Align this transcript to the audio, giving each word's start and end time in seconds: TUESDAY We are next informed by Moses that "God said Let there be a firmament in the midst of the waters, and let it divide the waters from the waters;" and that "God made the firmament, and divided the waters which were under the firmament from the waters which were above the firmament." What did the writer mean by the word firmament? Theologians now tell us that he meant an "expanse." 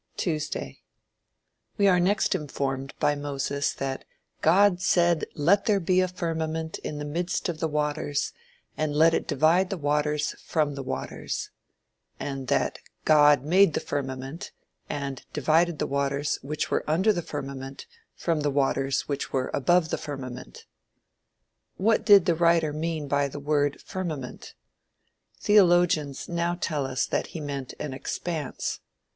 TUESDAY 0.17 0.81
We 1.77 1.87
are 1.87 1.99
next 1.99 2.33
informed 2.33 2.95
by 2.99 3.13
Moses 3.13 3.71
that 3.73 4.03
"God 4.41 4.81
said 4.81 5.25
Let 5.35 5.65
there 5.65 5.79
be 5.79 6.01
a 6.01 6.07
firmament 6.07 6.79
in 6.79 6.97
the 6.97 7.05
midst 7.05 7.47
of 7.49 7.59
the 7.59 7.67
waters, 7.67 8.33
and 8.75 8.95
let 8.95 9.13
it 9.13 9.27
divide 9.27 9.69
the 9.69 9.77
waters 9.77 10.31
from 10.43 10.73
the 10.73 10.81
waters;" 10.81 11.51
and 12.19 12.47
that 12.47 12.79
"God 13.05 13.43
made 13.45 13.75
the 13.75 13.79
firmament, 13.79 14.51
and 14.89 15.23
divided 15.33 15.77
the 15.77 15.85
waters 15.85 16.39
which 16.41 16.71
were 16.71 16.83
under 16.89 17.13
the 17.13 17.21
firmament 17.21 17.85
from 18.15 18.39
the 18.39 18.49
waters 18.49 19.01
which 19.01 19.31
were 19.31 19.51
above 19.53 19.89
the 19.89 19.99
firmament." 19.99 20.65
What 21.77 22.03
did 22.03 22.25
the 22.25 22.33
writer 22.33 22.73
mean 22.73 23.07
by 23.07 23.27
the 23.27 23.39
word 23.39 23.79
firmament? 23.79 24.55
Theologians 25.39 26.27
now 26.27 26.55
tell 26.59 26.87
us 26.87 27.05
that 27.05 27.27
he 27.37 27.39
meant 27.39 27.75
an 27.79 27.93
"expanse." 27.93 28.79